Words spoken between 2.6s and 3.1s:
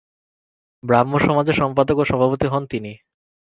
তিনি।